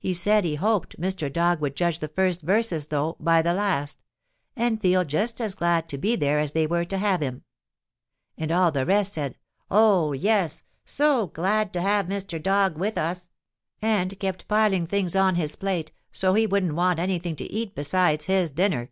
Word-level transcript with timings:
He 0.00 0.12
said 0.12 0.44
he 0.44 0.56
hoped 0.56 1.00
Mr. 1.00 1.32
Dog 1.32 1.60
would 1.60 1.76
judge 1.76 2.00
the 2.00 2.08
first 2.08 2.40
verses, 2.42 2.86
though, 2.88 3.16
by 3.20 3.42
the 3.42 3.54
last, 3.54 4.02
and 4.56 4.80
feel 4.82 5.04
just 5.04 5.40
as 5.40 5.54
glad 5.54 5.88
to 5.90 5.96
be 5.98 6.16
there 6.16 6.40
as 6.40 6.50
they 6.50 6.66
were 6.66 6.84
to 6.86 6.98
have 6.98 7.20
him. 7.22 7.44
And 8.36 8.50
all 8.50 8.72
the 8.72 8.84
rest 8.84 9.14
said, 9.14 9.38
"Oh, 9.70 10.14
yes, 10.14 10.64
so 10.84 11.28
glad 11.28 11.72
to 11.74 11.80
have 11.80 12.06
Mr. 12.06 12.42
Dog 12.42 12.76
with 12.76 12.98
us," 12.98 13.30
and 13.80 14.18
kept 14.18 14.48
piling 14.48 14.84
things 14.88 15.14
oh 15.14 15.26
his 15.28 15.54
plate, 15.54 15.92
so 16.10 16.34
he 16.34 16.44
wouldn't 16.44 16.74
want 16.74 16.98
anything 16.98 17.36
to 17.36 17.44
eat 17.44 17.76
besides 17.76 18.24
his 18.24 18.50
dinner. 18.50 18.90